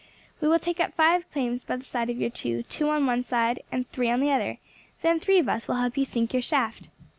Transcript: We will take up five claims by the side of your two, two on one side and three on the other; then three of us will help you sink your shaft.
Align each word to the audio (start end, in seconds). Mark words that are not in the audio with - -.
We 0.41 0.47
will 0.47 0.57
take 0.57 0.79
up 0.79 0.95
five 0.95 1.31
claims 1.31 1.63
by 1.63 1.75
the 1.75 1.83
side 1.85 2.09
of 2.09 2.17
your 2.17 2.31
two, 2.31 2.63
two 2.63 2.89
on 2.89 3.05
one 3.05 3.21
side 3.21 3.61
and 3.71 3.87
three 3.87 4.09
on 4.09 4.19
the 4.19 4.31
other; 4.31 4.57
then 5.03 5.19
three 5.19 5.37
of 5.37 5.47
us 5.47 5.67
will 5.67 5.75
help 5.75 5.95
you 5.95 6.05
sink 6.05 6.33
your 6.33 6.41
shaft. 6.41 6.89